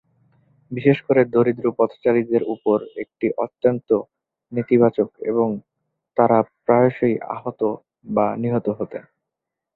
বিশেষ 0.71 0.97
করে 1.01 1.21
দরিদ্র 1.33 1.65
পথচারীদের 1.77 2.43
উপর 2.53 2.77
এটি 3.01 3.27
অত্যন্ত 3.37 3.89
নেতিবাচক 4.51 5.09
এবং 5.23 5.47
তারা 6.17 6.37
প্রায়শই 6.63 7.15
আহত 7.29 7.61
বা 8.07 8.27
নিহত 8.35 8.67
হন। 8.69 8.91